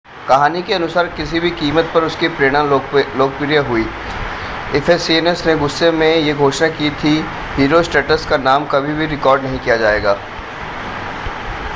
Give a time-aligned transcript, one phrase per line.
[0.27, 3.85] कहानी के अनुसार किसी भी कीमत पर उसकी प्रेरणा लोकप्रिय हुई
[4.75, 9.59] इफ़ेसियन्स ने गुस्से में यह घोषणा की थी कि हीरोस्ट्रैटस का नाम कभी-भी रिकॉर्ड नहीं
[9.59, 10.17] किया जाएगा